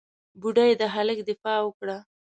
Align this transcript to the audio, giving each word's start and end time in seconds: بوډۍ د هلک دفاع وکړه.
بوډۍ 0.39 0.71
د 0.79 0.81
هلک 0.95 1.19
دفاع 1.29 1.59
وکړه. 1.63 1.97